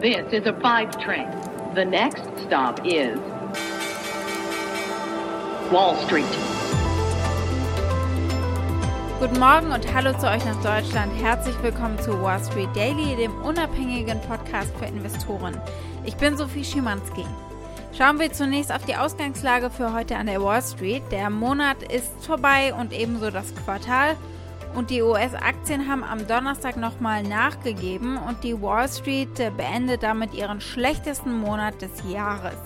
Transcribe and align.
This 0.00 0.32
is 0.32 0.46
a 0.46 0.54
five 0.62 0.98
train. 0.98 1.28
The 1.74 1.84
next 1.84 2.22
stop 2.46 2.80
is 2.86 3.18
Wall 5.70 5.94
Street. 6.06 6.24
Guten 9.18 9.38
Morgen 9.38 9.72
und 9.72 9.92
hallo 9.92 10.16
zu 10.16 10.26
euch 10.26 10.42
nach 10.46 10.56
Deutschland. 10.62 11.12
Herzlich 11.20 11.54
willkommen 11.62 11.98
zu 11.98 12.18
Wall 12.22 12.42
Street 12.42 12.74
Daily, 12.74 13.14
dem 13.14 13.34
unabhängigen 13.42 14.18
Podcast 14.22 14.74
für 14.78 14.86
Investoren. 14.86 15.60
Ich 16.06 16.16
bin 16.16 16.34
Sophie 16.34 16.64
Schimanski. 16.64 17.26
Schauen 17.92 18.18
wir 18.18 18.32
zunächst 18.32 18.72
auf 18.72 18.86
die 18.86 18.96
Ausgangslage 18.96 19.68
für 19.68 19.92
heute 19.92 20.16
an 20.16 20.28
der 20.28 20.42
Wall 20.42 20.62
Street. 20.62 21.02
Der 21.10 21.28
Monat 21.28 21.82
ist 21.92 22.24
vorbei 22.24 22.72
und 22.72 22.94
ebenso 22.94 23.30
das 23.30 23.54
Quartal. 23.54 24.16
Und 24.74 24.90
die 24.90 25.02
US-Aktien 25.02 25.88
haben 25.88 26.04
am 26.04 26.26
Donnerstag 26.26 26.76
nochmal 26.76 27.22
nachgegeben 27.22 28.18
und 28.18 28.44
die 28.44 28.60
Wall 28.60 28.88
Street 28.88 29.34
beendet 29.56 30.02
damit 30.02 30.32
ihren 30.34 30.60
schlechtesten 30.60 31.32
Monat 31.32 31.82
des 31.82 31.90
Jahres. 32.08 32.58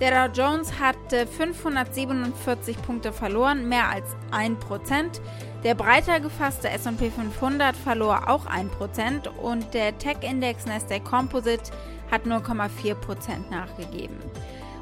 Der 0.00 0.28
Dow 0.28 0.32
Jones 0.32 0.78
hat 0.78 0.96
547 1.10 2.80
Punkte 2.82 3.12
verloren, 3.12 3.68
mehr 3.68 3.88
als 3.88 4.06
1%. 4.30 5.20
Der 5.64 5.74
breiter 5.74 6.20
gefasste 6.20 6.70
S&P 6.70 7.10
500 7.10 7.76
verlor 7.76 8.28
auch 8.28 8.46
1% 8.46 9.26
und 9.42 9.74
der 9.74 9.98
Tech-Index 9.98 10.66
Nasdaq 10.66 11.04
Composite 11.04 11.72
hat 12.12 12.22
0,4% 12.26 13.50
nachgegeben. 13.50 14.18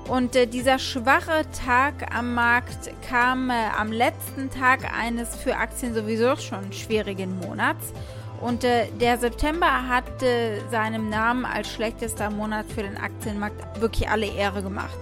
Und 0.09 0.37
äh, 0.37 0.47
dieser 0.47 0.79
schwache 0.79 1.43
Tag 1.65 2.15
am 2.15 2.35
Markt 2.35 2.91
kam 3.09 3.51
äh, 3.51 3.55
am 3.77 3.91
letzten 3.91 4.51
Tag 4.51 4.81
eines 4.97 5.35
für 5.35 5.57
Aktien 5.57 5.95
sowieso 5.95 6.37
schon 6.37 6.73
schwierigen 6.73 7.39
Monats. 7.41 7.93
Und 8.41 8.65
äh, 8.65 8.87
der 9.01 9.19
September 9.19 9.89
hat 9.89 10.23
äh, 10.23 10.61
seinem 10.71 11.09
Namen 11.09 11.45
als 11.45 11.73
schlechtester 11.73 12.31
Monat 12.31 12.67
für 12.73 12.83
den 12.83 12.97
Aktienmarkt 12.97 13.81
wirklich 13.81 14.09
alle 14.09 14.27
Ehre 14.27 14.63
gemacht. 14.63 14.97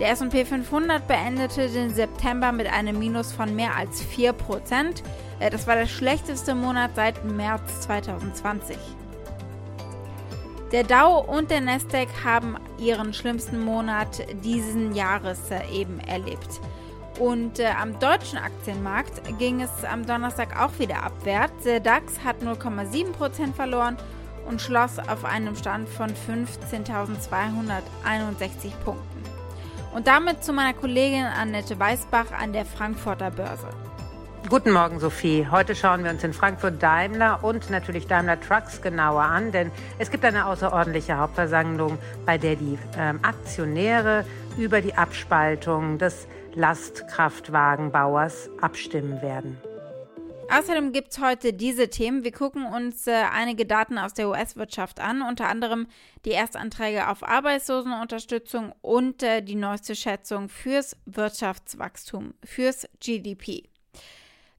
Der 0.00 0.10
SP 0.10 0.44
500 0.44 1.06
beendete 1.06 1.68
den 1.68 1.94
September 1.94 2.50
mit 2.50 2.66
einem 2.66 2.98
Minus 2.98 3.32
von 3.32 3.54
mehr 3.54 3.76
als 3.76 4.02
4%. 4.02 5.02
Äh, 5.38 5.50
das 5.50 5.66
war 5.66 5.76
der 5.76 5.86
schlechteste 5.86 6.54
Monat 6.54 6.90
seit 6.94 7.24
März 7.24 7.82
2020. 7.82 8.76
Der 10.72 10.84
Dow 10.84 11.18
und 11.18 11.50
der 11.50 11.60
Nasdaq 11.60 12.08
haben 12.24 12.56
ihren 12.78 13.12
schlimmsten 13.12 13.62
Monat 13.62 14.22
diesen 14.42 14.94
Jahres 14.94 15.50
äh, 15.50 15.60
eben 15.70 16.00
erlebt. 16.00 16.48
Und 17.18 17.58
äh, 17.58 17.72
am 17.78 17.98
deutschen 17.98 18.38
Aktienmarkt 18.38 19.20
ging 19.38 19.60
es 19.60 19.84
am 19.84 20.06
Donnerstag 20.06 20.58
auch 20.58 20.78
wieder 20.78 21.02
abwärts. 21.02 21.64
Der 21.64 21.78
DAX 21.78 22.24
hat 22.24 22.42
0,7% 22.42 23.52
verloren 23.52 23.98
und 24.48 24.62
schloss 24.62 24.98
auf 24.98 25.26
einem 25.26 25.56
Stand 25.56 25.90
von 25.90 26.08
15.261 26.08 28.70
Punkten. 28.82 29.22
Und 29.94 30.06
damit 30.06 30.42
zu 30.42 30.54
meiner 30.54 30.72
Kollegin 30.72 31.26
Annette 31.26 31.78
Weißbach 31.78 32.32
an 32.32 32.54
der 32.54 32.64
Frankfurter 32.64 33.30
Börse. 33.30 33.68
Guten 34.48 34.72
Morgen, 34.72 34.98
Sophie. 35.00 35.46
Heute 35.50 35.74
schauen 35.74 36.04
wir 36.04 36.10
uns 36.10 36.24
in 36.24 36.32
Frankfurt 36.32 36.82
Daimler 36.82 37.42
und 37.42 37.70
natürlich 37.70 38.06
Daimler 38.06 38.38
Trucks 38.40 38.82
genauer 38.82 39.22
an, 39.22 39.50
denn 39.52 39.70
es 39.98 40.10
gibt 40.10 40.24
eine 40.24 40.46
außerordentliche 40.46 41.16
Hauptversammlung, 41.16 41.96
bei 42.26 42.36
der 42.38 42.56
die 42.56 42.78
ähm, 42.98 43.20
Aktionäre 43.22 44.26
über 44.58 44.80
die 44.80 44.94
Abspaltung 44.94 45.96
des 45.96 46.26
Lastkraftwagenbauers 46.54 48.50
abstimmen 48.60 49.22
werden. 49.22 49.56
Außerdem 50.50 50.92
gibt 50.92 51.12
es 51.12 51.20
heute 51.20 51.54
diese 51.54 51.88
Themen. 51.88 52.24
Wir 52.24 52.32
gucken 52.32 52.66
uns 52.66 53.06
äh, 53.06 53.12
einige 53.32 53.64
Daten 53.64 53.96
aus 53.96 54.12
der 54.12 54.28
US-Wirtschaft 54.28 55.00
an, 55.00 55.22
unter 55.22 55.48
anderem 55.48 55.86
die 56.26 56.32
Erstanträge 56.32 57.08
auf 57.08 57.22
Arbeitslosenunterstützung 57.22 58.74
und 58.82 59.22
äh, 59.22 59.40
die 59.40 59.54
neueste 59.54 59.94
Schätzung 59.94 60.50
fürs 60.50 60.94
Wirtschaftswachstum, 61.06 62.34
fürs 62.44 62.86
GDP. 63.00 63.62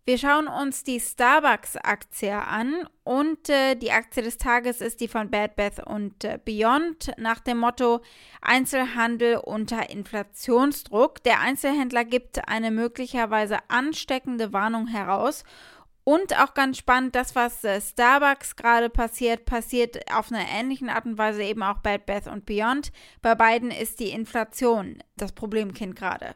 Wir 0.06 0.18
schauen 0.18 0.48
uns 0.48 0.84
die 0.84 1.00
Starbucks-Aktie 1.00 2.36
an 2.36 2.86
und 3.06 3.48
äh, 3.48 3.76
die 3.76 3.94
Aktie 3.94 4.22
des 4.22 4.38
Tages 4.38 4.82
ist 4.82 5.00
die 5.00 5.08
von 5.08 5.32
Bad 5.32 5.56
Bath 5.56 5.80
und 5.88 6.26
äh, 6.26 6.38
Beyond 6.44 7.14
nach 7.18 7.40
dem 7.40 7.60
Motto 7.60 8.02
Einzelhandel 8.42 9.38
unter 9.38 9.90
Inflationsdruck. 9.90 11.24
Der 11.24 11.40
Einzelhändler 11.40 12.04
gibt 12.04 12.50
eine 12.50 12.70
möglicherweise 12.70 13.60
ansteckende 13.70 14.52
Warnung 14.52 14.88
heraus. 14.88 15.46
Und 16.04 16.38
auch 16.38 16.54
ganz 16.54 16.80
spannend, 16.80 17.16
das, 17.16 17.34
was 17.34 17.64
äh, 17.64 17.80
Starbucks 17.80 18.58
gerade 18.58 18.90
passiert, 18.90 19.46
passiert 19.46 20.14
auf 20.14 20.34
einer 20.34 20.46
ähnlichen 20.50 20.90
Art 20.90 21.06
und 21.06 21.18
Weise 21.18 21.44
eben 21.44 21.64
auch 21.64 21.78
Bad 21.78 22.06
Bath 22.06 22.28
und 22.28 22.46
Beyond. 22.46 22.92
Bei 23.22 23.36
beiden 23.36 23.72
ist 23.72 24.02
die 24.02 24.10
Inflation 24.10 25.02
das 25.16 25.32
Problemkind 25.32 25.96
gerade. 25.96 26.36